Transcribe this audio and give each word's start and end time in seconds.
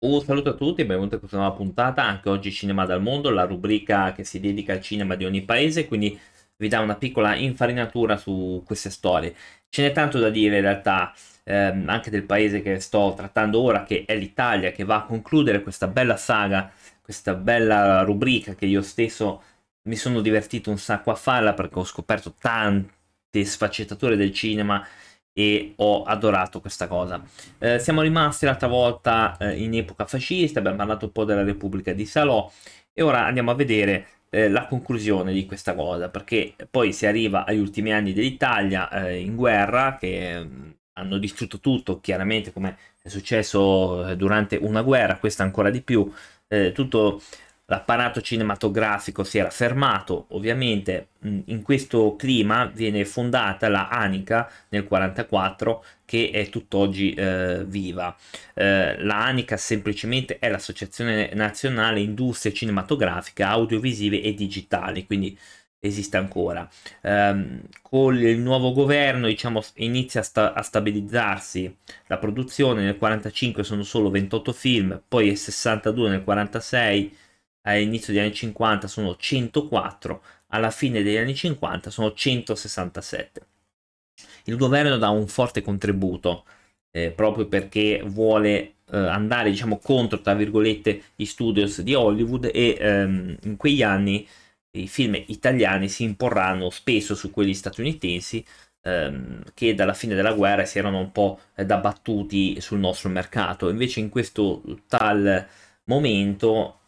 Un 0.00 0.20
saluto 0.22 0.50
a 0.50 0.54
tutti 0.54 0.84
benvenuti 0.84 1.16
a 1.16 1.18
questa 1.18 1.38
nuova 1.38 1.56
puntata, 1.56 2.04
anche 2.04 2.28
oggi 2.28 2.52
Cinema 2.52 2.86
dal 2.86 3.02
Mondo, 3.02 3.30
la 3.30 3.42
rubrica 3.46 4.12
che 4.12 4.22
si 4.22 4.38
dedica 4.38 4.72
al 4.72 4.80
cinema 4.80 5.16
di 5.16 5.24
ogni 5.24 5.42
paese, 5.42 5.88
quindi 5.88 6.16
vi 6.56 6.68
dà 6.68 6.78
una 6.78 6.94
piccola 6.94 7.34
infarinatura 7.34 8.16
su 8.16 8.62
queste 8.64 8.90
storie. 8.90 9.34
Ce 9.68 9.82
n'è 9.82 9.90
tanto 9.90 10.20
da 10.20 10.30
dire 10.30 10.56
in 10.56 10.62
realtà, 10.62 11.12
ehm, 11.42 11.88
anche 11.88 12.10
del 12.10 12.22
paese 12.22 12.62
che 12.62 12.78
sto 12.78 13.12
trattando 13.16 13.60
ora, 13.60 13.82
che 13.82 14.04
è 14.06 14.16
l'Italia, 14.16 14.70
che 14.70 14.84
va 14.84 14.98
a 14.98 15.04
concludere 15.04 15.62
questa 15.64 15.88
bella 15.88 16.16
saga, 16.16 16.70
questa 17.02 17.34
bella 17.34 18.02
rubrica 18.02 18.54
che 18.54 18.66
io 18.66 18.82
stesso 18.82 19.42
mi 19.88 19.96
sono 19.96 20.20
divertito 20.20 20.70
un 20.70 20.78
sacco 20.78 21.10
a 21.10 21.16
farla 21.16 21.54
perché 21.54 21.76
ho 21.76 21.84
scoperto 21.84 22.34
tante 22.38 23.44
sfaccettature 23.44 24.14
del 24.16 24.32
cinema 24.32 24.86
e 25.38 25.74
ho 25.76 26.02
adorato 26.02 26.60
questa 26.60 26.88
cosa. 26.88 27.22
Eh, 27.60 27.78
siamo 27.78 28.02
rimasti 28.02 28.44
l'altra 28.44 28.66
volta 28.66 29.36
eh, 29.38 29.62
in 29.62 29.72
epoca 29.72 30.04
fascista, 30.04 30.58
abbiamo 30.58 30.78
parlato 30.78 31.04
un 31.04 31.12
po' 31.12 31.24
della 31.24 31.44
Repubblica 31.44 31.92
di 31.92 32.06
Salò 32.06 32.50
e 32.92 33.02
ora 33.02 33.24
andiamo 33.24 33.52
a 33.52 33.54
vedere 33.54 34.06
eh, 34.30 34.48
la 34.48 34.66
conclusione 34.66 35.32
di 35.32 35.46
questa 35.46 35.76
cosa, 35.76 36.08
perché 36.08 36.54
poi 36.68 36.92
si 36.92 37.06
arriva 37.06 37.46
agli 37.46 37.60
ultimi 37.60 37.92
anni 37.92 38.12
dell'Italia 38.12 38.90
eh, 38.90 39.20
in 39.20 39.36
guerra 39.36 39.96
che 39.96 40.42
mm, 40.42 40.70
hanno 40.94 41.18
distrutto 41.18 41.60
tutto, 41.60 42.00
chiaramente 42.00 42.52
come 42.52 42.76
è 43.00 43.08
successo 43.08 44.08
eh, 44.08 44.16
durante 44.16 44.56
una 44.56 44.82
guerra, 44.82 45.18
questa 45.18 45.44
ancora 45.44 45.70
di 45.70 45.82
più, 45.82 46.12
eh, 46.48 46.72
tutto 46.72 47.22
l'apparato 47.70 48.22
cinematografico 48.22 49.24
si 49.24 49.38
era 49.38 49.50
fermato, 49.50 50.26
ovviamente 50.30 51.08
in 51.20 51.60
questo 51.62 52.16
clima 52.16 52.64
viene 52.64 53.04
fondata 53.04 53.68
la 53.68 53.88
ANICA 53.88 54.50
nel 54.70 54.86
1944 54.88 55.84
che 56.06 56.30
è 56.32 56.48
tutt'oggi 56.48 57.12
eh, 57.12 57.64
viva. 57.66 58.16
Eh, 58.54 59.02
la 59.02 59.24
ANICA 59.26 59.58
semplicemente 59.58 60.38
è 60.38 60.48
l'Associazione 60.48 61.30
Nazionale 61.34 62.00
Industrie 62.00 62.54
Cinematografiche, 62.54 63.42
Audiovisive 63.42 64.22
e 64.22 64.32
Digitali, 64.32 65.04
quindi 65.04 65.38
esiste 65.78 66.16
ancora. 66.16 66.66
Um, 67.02 67.60
con 67.82 68.16
il 68.16 68.38
nuovo 68.38 68.72
governo 68.72 69.26
diciamo, 69.26 69.62
inizia 69.74 70.20
a, 70.20 70.24
sta- 70.24 70.52
a, 70.54 70.62
stabilizzarsi 70.62 71.76
la 72.06 72.16
produzione, 72.16 72.82
nel 72.82 72.96
1945 72.98 73.62
sono 73.62 73.82
solo 73.82 74.08
28 74.10 74.52
film, 74.52 75.02
poi 75.06 75.28
è 75.28 75.34
62 75.34 76.08
nel 76.08 76.22
1946 76.26 77.26
all'inizio 77.62 78.12
degli 78.12 78.22
anni 78.22 78.34
50 78.34 78.86
sono 78.88 79.16
104, 79.16 80.22
alla 80.48 80.70
fine 80.70 81.02
degli 81.02 81.16
anni 81.16 81.34
50 81.34 81.90
sono 81.90 82.12
167. 82.12 83.46
Il 84.44 84.56
governo 84.56 84.96
dà 84.96 85.10
un 85.10 85.26
forte 85.28 85.62
contributo 85.62 86.44
eh, 86.90 87.10
proprio 87.10 87.46
perché 87.46 88.02
vuole 88.04 88.74
eh, 88.90 88.96
andare 88.96 89.50
diciamo 89.50 89.78
contro 89.78 90.20
tra 90.20 90.34
virgolette 90.34 91.02
gli 91.14 91.24
studios 91.24 91.80
di 91.82 91.94
Hollywood 91.94 92.50
e 92.52 92.76
ehm, 92.78 93.36
in 93.44 93.56
quegli 93.56 93.82
anni 93.82 94.26
i 94.72 94.88
film 94.88 95.14
italiani 95.26 95.88
si 95.88 96.04
imporranno 96.04 96.70
spesso 96.70 97.14
su 97.14 97.30
quelli 97.30 97.54
statunitensi 97.54 98.44
ehm, 98.82 99.42
che 99.54 99.74
dalla 99.74 99.94
fine 99.94 100.14
della 100.14 100.32
guerra 100.32 100.64
si 100.64 100.78
erano 100.78 100.98
un 100.98 101.12
po' 101.12 101.40
eh, 101.54 101.62
abbattuti 101.68 102.60
sul 102.60 102.78
nostro 102.78 103.08
mercato 103.10 103.68
invece 103.68 104.00
in 104.00 104.08
questo 104.08 104.62
tal 104.86 105.46
momento 105.84 106.80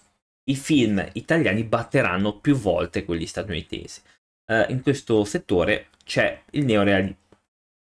i 0.44 0.56
film 0.56 1.06
italiani 1.12 1.64
batteranno 1.64 2.38
più 2.38 2.55
volte 2.55 3.05
quelli 3.05 3.27
statunitensi. 3.27 4.02
Uh, 4.47 4.64
in 4.69 4.82
questo 4.82 5.24
settore 5.24 5.88
c'è 6.05 6.42
il 6.50 6.64
neorealismo. 6.64 7.16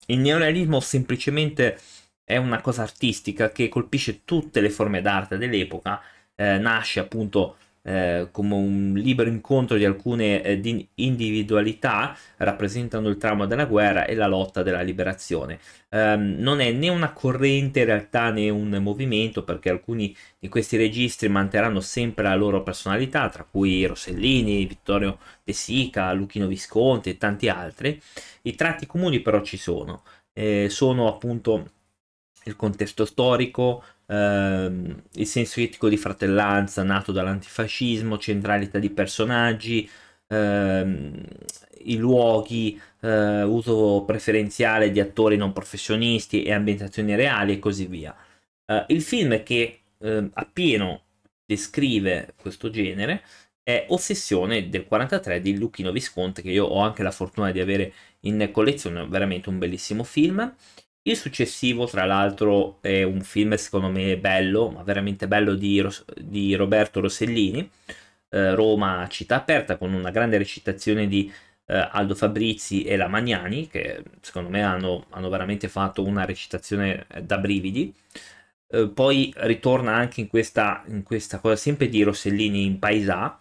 Il 0.08 0.20
neorealismo 0.20 0.80
semplicemente 0.80 1.80
è 2.24 2.38
una 2.38 2.62
cosa 2.62 2.82
artistica 2.84 3.52
che 3.52 3.70
colpisce 3.70 4.24
tutte 4.24 4.62
le 4.62 4.70
forme 4.70 5.02
d'arte 5.02 5.38
dell'epoca, 5.38 6.02
eh, 6.36 6.58
nasce 6.58 7.00
appunto 7.00 7.58
eh, 7.84 8.28
come 8.32 8.54
un 8.54 8.94
libero 8.96 9.30
incontro 9.30 9.78
di 9.78 9.86
alcune 9.86 10.44
eh, 10.44 10.60
di 10.60 10.88
individualità 10.96 12.16
rappresentano 12.38 13.10
il 13.10 13.18
trauma 13.18 13.46
della 13.46 13.66
guerra 13.66 14.06
e 14.06 14.16
la 14.16 14.28
lotta 14.28 14.64
della 14.64 14.82
liberazione. 14.82 15.60
Um, 15.90 16.36
non 16.38 16.62
è 16.62 16.72
né 16.72 16.88
una 16.88 17.12
corrente 17.12 17.80
in 17.80 17.86
realtà 17.86 18.30
né 18.32 18.50
un 18.50 18.70
movimento 18.82 19.44
perché 19.44 19.70
alcuni 19.70 20.16
di 20.40 20.48
questi 20.48 20.78
registri 20.78 21.28
manterranno 21.28 21.82
sempre 21.82 22.24
la 22.24 22.36
loro 22.36 22.64
personalità, 22.64 23.28
tra 23.30 23.44
cui 23.44 23.86
Rossellini, 23.86 24.66
Vittorio 24.66 25.18
De 25.44 25.54
Sica, 25.54 26.14
Luchino 26.14 26.48
Visconti 26.48 27.10
e 27.10 27.18
tanti 27.18 27.50
altri. 27.50 28.00
I 28.44 28.56
tratti 28.56 28.86
comuni 28.86 29.20
però 29.20 29.42
ci 29.42 29.58
sono, 29.58 30.04
eh, 30.34 30.68
sono 30.70 31.08
appunto 31.08 31.72
il 32.46 32.56
contesto 32.56 33.06
storico, 33.06 33.84
ehm, 34.08 35.04
il 35.14 35.28
senso 35.28 35.60
etico 35.60 35.90
di 35.90 35.98
fratellanza 35.98 36.84
nato 36.84 37.12
dall'antifascismo, 37.12 38.18
centralità 38.18 38.80
di 38.80 38.90
personaggi, 38.90 39.90
ehm, 40.28 41.24
i 41.84 41.98
luoghi, 41.98 42.80
eh, 43.02 43.44
uso 43.44 44.04
preferenziale 44.06 44.92
di 44.92 45.00
attori 45.00 45.38
non 45.38 45.54
professionisti 45.54 46.44
e 46.44 46.54
ambientazioni 46.54 47.16
reali 47.16 47.54
e 47.54 47.60
così 47.60 47.86
via. 47.88 48.16
Eh, 48.66 48.86
il 48.90 49.02
film 49.02 49.44
che 49.44 49.82
eh, 50.00 50.30
appieno 50.34 51.04
descrive 51.46 52.34
questo 52.40 52.70
genere 52.70 53.24
è 53.64 53.86
Ossessione 53.90 54.70
del 54.70 54.86
43 54.86 55.42
di 55.42 55.58
Luchino 55.58 55.92
Visconti 55.92 56.42
che 56.42 56.50
io 56.52 56.66
ho 56.66 56.80
anche 56.82 57.04
la 57.04 57.12
fortuna 57.12 57.52
di 57.52 57.60
avere 57.60 57.94
in 58.22 58.50
collezione, 58.52 59.06
veramente 59.08 59.50
un 59.50 59.60
bellissimo 59.60 60.04
film 60.04 60.54
il 61.04 61.18
successivo, 61.18 61.86
tra 61.86 62.06
l'altro, 62.06 62.80
è 62.82 63.04
un 63.04 63.22
film 63.22 63.56
secondo 63.56 63.90
me 63.90 64.18
bello, 64.18 64.70
ma 64.70 64.84
veramente 64.84 65.28
bello 65.28 65.56
di, 65.56 65.80
Ros- 65.80 66.06
di 66.20 66.54
Roberto 66.56 67.00
Rossellini, 67.00 67.70
eh, 68.30 68.54
Roma 68.56 69.08
città 69.10 69.36
aperta, 69.38 69.78
con 69.78 69.94
una 69.94 70.12
grande 70.12 70.38
recitazione 70.38 71.08
di 71.08 71.32
eh, 71.66 71.90
Aldo 71.92 72.16
Fabrizi 72.16 72.84
e 72.84 72.96
la 72.98 73.08
Magnani, 73.08 73.68
che 73.68 74.04
secondo 74.22 74.50
me 74.50 74.62
hanno, 74.64 75.06
hanno 75.10 75.30
veramente 75.30 75.68
fatto 75.68 76.04
una 76.04 76.26
recitazione 76.26 77.06
eh, 77.10 77.24
da 77.24 77.38
brividi. 77.38 77.94
Eh, 78.68 78.88
poi 78.90 79.34
ritorna 79.38 79.94
anche 79.96 80.22
in 80.22 80.28
questa, 80.28 80.84
in 80.88 81.04
questa 81.04 81.40
cosa 81.40 81.56
sempre 81.56 81.90
di 81.90 82.04
Rossellini 82.04 82.66
in 82.66 82.80
Paesà, 82.80 83.40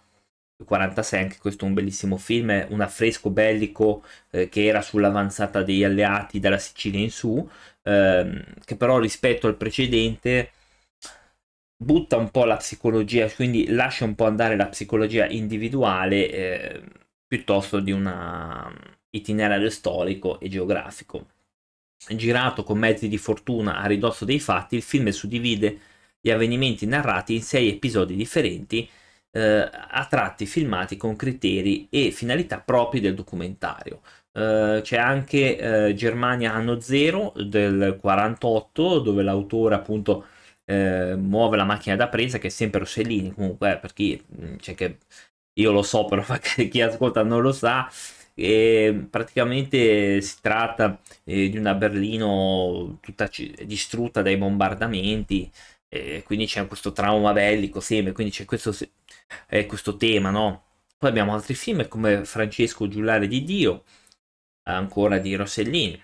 46, 0.63 1.21
anche 1.21 1.37
questo 1.39 1.65
è 1.65 1.67
un 1.67 1.73
bellissimo 1.73 2.17
film, 2.17 2.65
un 2.69 2.81
affresco 2.81 3.29
bellico 3.29 4.03
eh, 4.31 4.49
che 4.49 4.65
era 4.65 4.81
sull'avanzata 4.81 5.63
degli 5.63 5.83
alleati 5.83 6.39
dalla 6.39 6.57
Sicilia 6.57 6.99
in 6.99 7.11
su, 7.11 7.47
ehm, 7.83 8.43
che 8.65 8.75
però 8.75 8.99
rispetto 8.99 9.47
al 9.47 9.55
precedente 9.55 10.51
butta 11.75 12.17
un 12.17 12.29
po' 12.29 12.45
la 12.45 12.57
psicologia, 12.57 13.29
quindi 13.31 13.67
lascia 13.69 14.05
un 14.05 14.15
po' 14.15 14.25
andare 14.25 14.55
la 14.55 14.67
psicologia 14.67 15.27
individuale 15.27 16.31
eh, 16.31 16.83
piuttosto 17.27 17.79
di 17.79 17.91
un 17.91 18.05
itinerario 19.09 19.69
storico 19.69 20.39
e 20.39 20.47
geografico. 20.47 21.27
Girato 22.15 22.63
con 22.63 22.77
mezzi 22.79 23.07
di 23.07 23.17
fortuna 23.17 23.77
a 23.79 23.85
ridosso 23.87 24.25
dei 24.25 24.39
fatti, 24.39 24.75
il 24.75 24.81
film 24.81 25.09
suddivide 25.09 25.79
gli 26.19 26.29
avvenimenti 26.29 26.85
narrati 26.85 27.33
in 27.35 27.41
sei 27.41 27.69
episodi 27.69 28.15
differenti 28.15 28.87
eh, 29.31 29.69
a 29.71 30.05
tratti 30.09 30.45
filmati 30.45 30.97
con 30.97 31.15
criteri 31.15 31.87
e 31.89 32.11
finalità 32.11 32.59
propri 32.59 32.99
del 32.99 33.15
documentario. 33.15 34.01
Uh, 34.33 34.79
c'è 34.81 34.97
anche 34.97 35.89
uh, 35.89 35.93
Germania 35.93 36.53
anno 36.53 36.79
zero 36.79 37.33
del 37.35 37.97
48 37.99 38.99
dove 38.99 39.23
l'autore 39.23 39.75
appunto 39.75 40.25
uh, 40.67 41.17
muove 41.17 41.57
la 41.57 41.65
macchina 41.65 41.97
da 41.97 42.07
presa 42.07 42.37
che 42.37 42.47
è 42.47 42.49
sempre 42.49 42.79
Rossellini 42.79 43.33
comunque 43.33 43.77
per 43.81 43.91
chi 43.91 44.23
mm, 44.41 44.55
c'è 44.55 44.73
che 44.73 44.99
io 45.59 45.71
lo 45.73 45.81
so 45.83 46.05
però 46.07 46.23
chi 46.69 46.81
ascolta 46.81 47.23
non 47.23 47.41
lo 47.41 47.51
sa 47.51 47.89
e 48.33 49.07
praticamente 49.09 50.21
si 50.21 50.35
tratta 50.41 50.99
eh, 51.25 51.49
di 51.49 51.57
una 51.57 51.73
Berlino 51.73 52.97
tutta 53.01 53.27
c- 53.27 53.63
distrutta 53.65 54.21
dai 54.21 54.37
bombardamenti 54.37 55.51
e 55.93 56.23
quindi 56.23 56.45
c'è 56.45 56.65
questo 56.67 56.93
trauma 56.93 57.33
bellico 57.33 57.81
sempre 57.81 58.13
quindi 58.13 58.31
c'è 58.31 58.45
questo 58.45 58.71
eh, 59.47 59.65
questo 59.65 59.97
tema, 59.97 60.29
no? 60.29 60.63
Poi 60.97 61.09
abbiamo 61.09 61.33
altri 61.33 61.53
film 61.55 61.87
come 61.87 62.25
Francesco 62.25 62.87
Giullare 62.87 63.27
di 63.27 63.43
Dio, 63.43 63.83
ancora 64.63 65.17
di 65.17 65.35
Rossellini. 65.35 65.99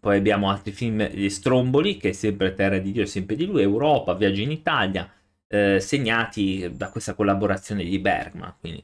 Poi 0.00 0.16
abbiamo 0.16 0.50
altri 0.50 0.72
film 0.72 1.08
di 1.08 1.30
Stromboli, 1.30 1.96
che 1.96 2.10
è 2.10 2.12
sempre 2.12 2.54
Terra 2.54 2.78
di 2.78 2.92
Dio, 2.92 3.06
sempre 3.06 3.36
di 3.36 3.44
lui, 3.46 3.62
Europa, 3.62 4.14
Viaggio 4.14 4.40
in 4.40 4.50
Italia, 4.50 5.10
eh, 5.48 5.78
segnati 5.80 6.70
da 6.74 6.90
questa 6.90 7.14
collaborazione 7.14 7.84
di 7.84 7.98
Bergman. 7.98 8.54
Quindi 8.58 8.82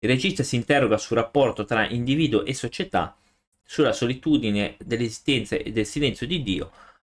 il 0.00 0.08
regista 0.08 0.42
si 0.42 0.56
interroga 0.56 0.96
sul 0.96 1.16
rapporto 1.16 1.64
tra 1.64 1.88
individuo 1.88 2.44
e 2.44 2.54
società, 2.54 3.16
sulla 3.64 3.92
solitudine 3.92 4.76
dell'esistenza 4.84 5.56
e 5.56 5.72
del 5.72 5.86
silenzio 5.86 6.26
di 6.26 6.42
Dio, 6.42 6.70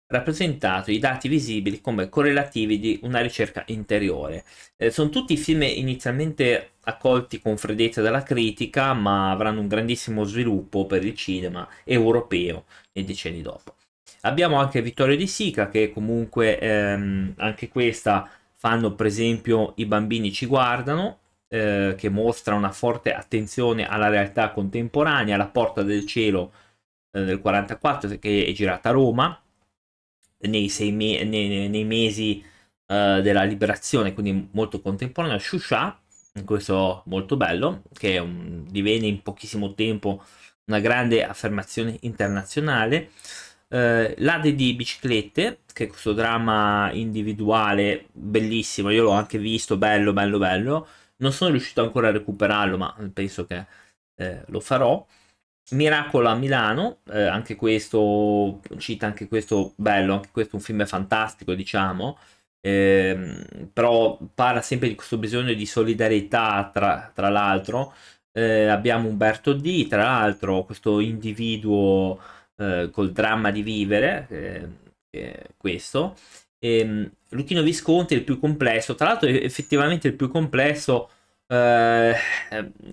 rappresentato 0.07 0.91
i 0.91 0.99
dati 0.99 1.27
visibili 1.27 1.81
come 1.81 2.09
correlativi 2.09 2.79
di 2.79 2.99
una 3.03 3.19
ricerca 3.19 3.63
interiore. 3.67 4.45
Eh, 4.77 4.89
sono 4.89 5.09
tutti 5.09 5.35
film 5.37 5.63
inizialmente 5.63 6.71
accolti 6.83 7.41
con 7.41 7.57
freddezza 7.57 8.01
dalla 8.01 8.23
critica, 8.23 8.93
ma 8.93 9.31
avranno 9.31 9.59
un 9.59 9.67
grandissimo 9.67 10.23
sviluppo 10.23 10.85
per 10.85 11.03
il 11.03 11.15
cinema 11.15 11.67
europeo 11.83 12.65
nei 12.93 13.03
decenni 13.03 13.41
dopo. 13.41 13.75
Abbiamo 14.21 14.57
anche 14.59 14.81
Vittorio 14.81 15.17
di 15.17 15.27
Sica 15.27 15.69
che 15.69 15.91
comunque 15.91 16.57
ehm, 16.59 17.33
anche 17.37 17.67
questa 17.67 18.29
fanno 18.55 18.93
per 18.95 19.05
esempio 19.05 19.73
I 19.77 19.85
bambini 19.85 20.31
ci 20.31 20.45
guardano, 20.45 21.19
eh, 21.49 21.95
che 21.97 22.09
mostra 22.09 22.55
una 22.55 22.71
forte 22.71 23.13
attenzione 23.13 23.87
alla 23.87 24.09
realtà 24.09 24.51
contemporanea, 24.51 25.37
La 25.37 25.47
porta 25.47 25.83
del 25.83 26.05
cielo 26.05 26.51
eh, 27.11 27.23
del 27.23 27.39
44 27.39 28.17
che 28.19 28.45
è 28.45 28.51
girata 28.53 28.89
a 28.89 28.93
Roma 28.93 29.41
nei, 30.39 30.71
me- 30.91 31.23
nei, 31.23 31.69
nei 31.69 31.83
mesi 31.85 32.43
eh, 32.87 33.21
della 33.21 33.43
liberazione, 33.43 34.13
quindi 34.13 34.49
molto 34.51 34.81
contemporanea, 34.81 35.39
Shusha, 35.39 35.99
questo 36.45 37.03
molto 37.07 37.35
bello, 37.37 37.83
che 37.93 38.17
un, 38.19 38.65
divenne 38.69 39.07
in 39.07 39.21
pochissimo 39.21 39.73
tempo 39.73 40.23
una 40.65 40.79
grande 40.79 41.23
affermazione 41.23 41.97
internazionale. 42.01 43.11
Uh, 43.69 44.13
L'Ade 44.17 44.55
di 44.55 44.73
biciclette, 44.75 45.59
che 45.73 45.85
è 45.85 45.87
questo 45.87 46.13
dramma 46.13 46.89
individuale 46.93 48.07
bellissimo, 48.13 48.89
io 48.91 49.03
l'ho 49.03 49.11
anche 49.11 49.37
visto, 49.37 49.77
bello, 49.77 50.13
bello, 50.13 50.37
bello. 50.37 50.87
Non 51.17 51.31
sono 51.33 51.51
riuscito 51.51 51.81
ancora 51.81 52.07
a 52.09 52.11
recuperarlo, 52.11 52.77
ma 52.77 52.95
penso 53.13 53.45
che 53.45 53.65
eh, 54.15 54.43
lo 54.47 54.59
farò. 54.59 55.05
Miracolo 55.71 56.29
a 56.29 56.35
Milano, 56.35 56.99
eh, 57.11 57.23
anche 57.23 57.55
questo, 57.55 58.61
cita 58.77 59.05
anche 59.05 59.27
questo 59.27 59.73
bello, 59.75 60.13
anche 60.13 60.29
questo 60.31 60.55
un 60.55 60.61
film 60.61 60.85
fantastico, 60.85 61.53
diciamo, 61.53 62.17
eh, 62.61 63.45
però 63.73 64.17
parla 64.33 64.61
sempre 64.61 64.87
di 64.87 64.95
questo 64.95 65.17
bisogno 65.17 65.53
di 65.53 65.65
solidarietà 65.65 66.69
tra, 66.73 67.11
tra 67.13 67.29
l'altro. 67.29 67.93
Eh, 68.31 68.67
abbiamo 68.67 69.09
Umberto 69.09 69.53
D, 69.53 69.87
tra 69.87 70.03
l'altro, 70.03 70.63
questo 70.63 70.99
individuo 70.99 72.19
eh, 72.57 72.89
col 72.91 73.11
dramma 73.11 73.51
di 73.51 73.61
vivere, 73.61 74.27
questo. 75.57 76.15
E, 76.59 76.79
ehm, 76.79 77.11
Luchino 77.29 77.61
Visconti 77.61 78.13
è 78.13 78.17
il 78.17 78.23
più 78.23 78.39
complesso, 78.39 78.95
tra 78.95 79.07
l'altro 79.07 79.27
effettivamente 79.27 80.07
il 80.07 80.15
più 80.15 80.29
complesso 80.29 81.09
eh, 81.47 82.15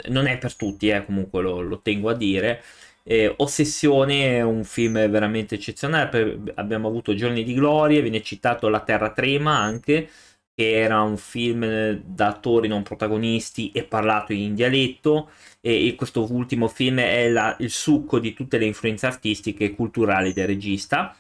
non 0.09 0.27
è 0.27 0.39
per 0.39 0.55
tutti, 0.55 0.89
eh, 0.89 1.05
comunque 1.05 1.43
lo, 1.43 1.61
lo, 1.61 1.81
tengo 1.81 2.11
a 2.11 2.15
dire. 2.15 2.62
Eh, 3.03 3.35
Ossessione 3.39 4.37
è 4.37 4.43
un 4.43 4.65
film 4.65 4.95
veramente 5.09 5.56
eccezionale. 5.56 6.41
abbiamo 6.55 6.89
avuto 6.89 7.15
Giorni 7.15 7.45
di 7.45 7.55
Gloria, 7.55 8.01
viene 8.01 8.23
citato 8.23 8.69
La 8.69 8.81
Terra 8.81 9.12
Trema 9.12 9.56
anche, 9.59 10.09
che 10.55 10.73
era 10.73 11.03
un 11.03 11.17
film 11.17 11.93
da 12.05 12.29
attori 12.29 12.69
non 12.69 12.83
protagonisti 12.83 13.73
e 13.73 13.85
parlato 13.85 14.33
in 14.33 14.55
dialetto. 14.55 15.31
E, 15.61 15.89
e 15.89 15.95
questo 15.97 16.31
ultimo 16.33 16.69
film 16.69 17.00
è 17.00 17.29
la, 17.29 17.57
il 17.61 17.71
succo 17.71 18.19
di 18.19 18.35
tutte 18.35 18.59
le 18.59 18.67
influenze 18.67 19.07
artistiche 19.07 19.65
e 19.65 19.75
culturali 19.75 20.33
del 20.33 20.47
regista 20.47 21.17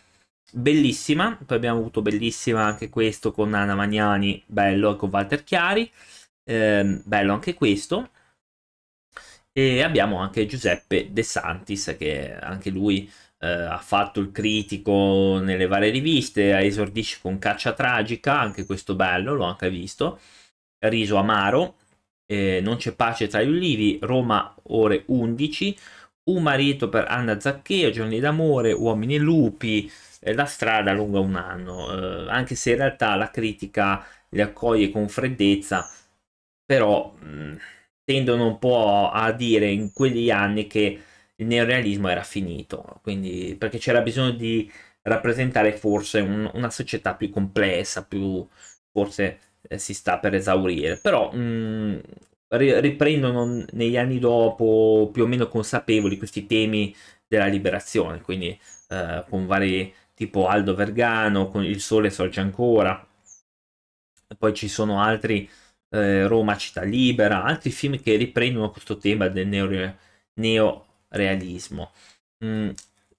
bellissima. 0.52 1.36
Poi 1.44 1.56
abbiamo 1.56 1.80
avuto 1.80 2.02
bellissima 2.02 2.64
anche 2.64 2.88
questo 2.88 3.32
con 3.32 3.54
Anna 3.54 3.74
Magnani, 3.74 4.42
bello, 4.46 4.92
e 4.94 4.96
con 4.96 5.10
Walter 5.10 5.42
Chiari 5.44 5.90
eh, 6.44 7.00
bello 7.04 7.32
anche 7.32 7.54
questo. 7.54 8.10
E 9.56 9.82
abbiamo 9.82 10.18
anche 10.18 10.46
Giuseppe 10.46 11.12
De 11.12 11.22
Santis, 11.22 11.94
che 11.96 12.34
anche 12.34 12.70
lui 12.70 13.08
eh, 13.38 13.46
ha 13.48 13.78
fatto 13.78 14.18
il 14.20 14.32
critico 14.32 15.38
nelle 15.40 15.66
varie 15.66 15.90
riviste, 15.90 16.56
esordisce 16.58 17.18
con 17.22 17.38
Caccia 17.38 17.72
Tragica, 17.72 18.38
anche 18.40 18.66
questo 18.66 18.94
bello, 18.96 19.34
l'ho 19.34 19.44
anche 19.44 19.70
visto. 19.70 20.18
Riso 20.80 21.16
Amaro, 21.16 21.76
eh, 22.26 22.60
Non 22.62 22.76
c'è 22.76 22.94
pace 22.94 23.28
tra 23.28 23.42
gli 23.42 23.48
ulivi, 23.48 23.98
Roma 24.02 24.54
ore 24.64 25.04
11, 25.06 25.76
Un 26.30 26.42
marito 26.42 26.88
per 26.88 27.06
Anna 27.08 27.38
Zaccheo, 27.40 27.90
Giorni 27.90 28.18
d'amore, 28.20 28.72
Uomini 28.72 29.16
e 29.16 29.18
lupi, 29.18 29.90
eh, 30.20 30.34
La 30.34 30.46
strada 30.46 30.92
lunga 30.92 31.20
un 31.20 31.36
anno, 31.36 32.26
eh, 32.26 32.30
anche 32.30 32.54
se 32.56 32.70
in 32.72 32.76
realtà 32.78 33.14
la 33.16 33.30
critica 33.30 34.04
li 34.30 34.40
accoglie 34.40 34.90
con 34.90 35.08
freddezza, 35.08 35.88
però 36.64 37.12
mh, 37.12 37.56
tendono 38.04 38.46
un 38.46 38.58
po' 38.58 39.10
a 39.10 39.32
dire 39.32 39.70
in 39.70 39.92
quegli 39.92 40.30
anni 40.30 40.66
che 40.66 41.02
il 41.36 41.46
neorealismo 41.46 42.08
era 42.08 42.22
finito, 42.22 43.00
quindi 43.02 43.56
perché 43.58 43.78
c'era 43.78 44.00
bisogno 44.02 44.30
di 44.32 44.70
rappresentare 45.02 45.72
forse 45.76 46.20
un, 46.20 46.50
una 46.54 46.70
società 46.70 47.14
più 47.14 47.30
complessa, 47.30 48.04
più 48.04 48.46
forse 48.92 49.38
eh, 49.68 49.78
si 49.78 49.94
sta 49.94 50.18
per 50.18 50.34
esaurire, 50.34 50.96
però 50.98 51.32
mh, 51.32 52.00
riprendono 52.48 53.64
negli 53.72 53.96
anni 53.96 54.18
dopo 54.18 55.10
più 55.12 55.24
o 55.24 55.26
meno 55.26 55.48
consapevoli 55.48 56.16
questi 56.18 56.46
temi 56.46 56.94
della 57.26 57.46
liberazione, 57.46 58.20
quindi 58.20 58.58
eh, 58.88 59.24
con 59.28 59.46
vari 59.46 59.92
tipo 60.14 60.46
Aldo 60.46 60.74
Vergano, 60.74 61.48
con 61.48 61.64
Il 61.64 61.80
sole 61.80 62.10
sorge 62.10 62.40
ancora, 62.40 63.04
poi 64.38 64.54
ci 64.54 64.68
sono 64.68 65.00
altri 65.00 65.48
eh, 65.94 66.26
Roma 66.26 66.56
città 66.56 66.82
libera, 66.82 67.44
altri 67.44 67.70
film 67.70 68.00
che 68.00 68.16
riprendono 68.16 68.70
questo 68.70 68.98
tema 68.98 69.28
del 69.28 69.46
neore- 69.46 69.96
neorealismo. 70.34 71.92
Mm, 72.44 72.70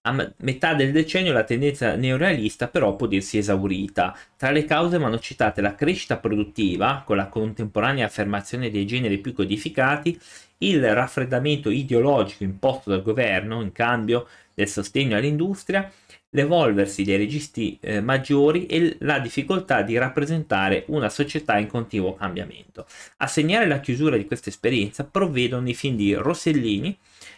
a 0.07 0.33
metà 0.37 0.75
del 0.75 0.91
decennio 0.91 1.33
la 1.33 1.43
tendenza 1.43 1.95
neorealista 1.95 2.67
però 2.67 2.95
può 2.95 3.07
dirsi 3.07 3.37
esaurita. 3.39 4.15
Tra 4.37 4.51
le 4.51 4.65
cause 4.65 4.99
vanno 4.99 5.17
citate 5.19 5.61
la 5.61 5.73
crescita 5.73 6.17
produttiva, 6.17 7.01
con 7.05 7.17
la 7.17 7.27
contemporanea 7.27 8.05
affermazione 8.05 8.69
dei 8.69 8.85
generi 8.85 9.17
più 9.17 9.33
codificati, 9.33 10.19
il 10.59 10.93
raffreddamento 10.93 11.69
ideologico 11.69 12.43
imposto 12.43 12.91
dal 12.91 13.01
governo 13.01 13.61
in 13.61 13.71
cambio 13.71 14.27
del 14.53 14.67
sostegno 14.67 15.17
all'industria 15.17 15.91
l'evolversi 16.35 17.03
dei 17.03 17.15
registi 17.15 17.77
eh, 17.79 18.01
maggiori 18.01 18.65
e 18.65 18.97
la 18.99 19.19
difficoltà 19.19 19.81
di 19.81 19.97
rappresentare 19.97 20.83
una 20.87 21.09
società 21.09 21.57
in 21.57 21.67
continuo 21.67 22.13
cambiamento. 22.13 22.85
A 23.17 23.27
segnare 23.27 23.67
la 23.67 23.79
chiusura 23.79 24.17
di 24.17 24.25
questa 24.25 24.49
esperienza 24.49 25.05
provvedono 25.05 25.67
i 25.69 25.73
film 25.73 25.95
di 25.95 26.13
Rossellini, 26.13 26.95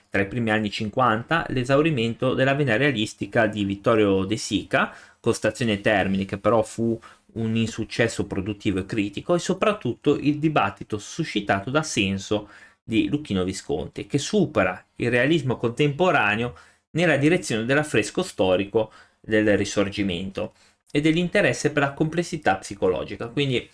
tra 0.09 0.21
i 0.21 0.27
primi 0.27 0.49
anni 0.49 0.71
50, 0.71 1.45
l'esaurimento 1.49 2.33
della 2.33 2.55
vena 2.55 2.75
realistica 2.75 3.45
di 3.45 3.63
Vittorio 3.65 4.25
De 4.25 4.37
Sica, 4.37 4.93
con 5.19 5.33
Stazione 5.33 5.79
Termini, 5.79 6.25
che 6.25 6.39
però 6.39 6.63
fu 6.63 6.99
un 7.33 7.55
insuccesso 7.55 8.25
produttivo 8.25 8.79
e 8.79 8.85
critico, 8.85 9.35
e 9.35 9.39
soprattutto 9.39 10.17
il 10.17 10.39
dibattito 10.39 10.97
suscitato 10.97 11.69
da 11.69 11.83
Senso 11.83 12.49
di 12.83 13.09
Lucchino 13.09 13.43
Visconti, 13.43 14.07
che 14.07 14.17
supera 14.17 14.83
il 14.95 15.11
realismo 15.11 15.57
contemporaneo 15.57 16.55
nella 16.91 17.17
direzione 17.17 17.65
dell'affresco 17.65 18.23
storico 18.23 18.91
del 19.19 19.57
risorgimento 19.57 20.53
e 20.91 21.01
dell'interesse 21.01 21.71
per 21.71 21.83
la 21.83 21.93
complessità 21.93 22.57
psicologica. 22.57 23.27
Quindi 23.27 23.69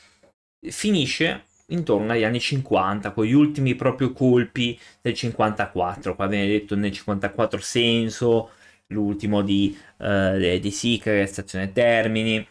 finisce 0.69 1.45
intorno 1.67 2.11
agli 2.11 2.23
anni 2.23 2.39
50, 2.39 3.11
con 3.11 3.25
gli 3.25 3.33
ultimi 3.33 3.75
proprio 3.75 4.11
colpi 4.11 4.79
del 5.01 5.13
54. 5.13 6.15
Qua 6.15 6.27
viene 6.27 6.47
detto 6.47 6.75
nel 6.75 6.91
54 6.91 7.59
Senso, 7.59 8.51
l'ultimo 8.87 9.41
di, 9.41 9.77
uh, 9.97 10.37
di 10.37 10.71
Sica, 10.71 11.25
Stazione 11.25 11.71
Termini. 11.71 12.45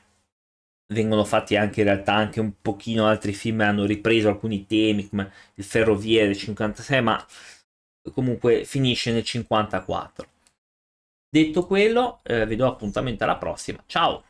Vengono 0.92 1.25
fatti 1.25 1.57
anche 1.57 1.81
in 1.81 1.87
realtà 1.87 2.14
anche 2.14 2.40
un 2.40 2.52
pochino 2.61 3.07
altri 3.07 3.33
film, 3.33 3.61
hanno 3.61 3.87
ripreso 3.87 4.28
alcuni 4.28 4.66
temi 4.66 5.09
come 5.09 5.33
il 5.54 5.64
Ferroviere 5.64 6.26
del 6.26 6.37
56, 6.37 7.02
ma 7.02 7.26
comunque 8.12 8.64
finisce 8.64 9.12
nel 9.12 9.25
54. 9.25 10.32
Detto 11.35 11.65
quello, 11.65 12.21
eh, 12.25 12.45
vi 12.45 12.57
do 12.57 12.67
appuntamento 12.67 13.25
alla 13.25 13.39
prossima. 13.39 13.83
Ciao! 13.87 14.23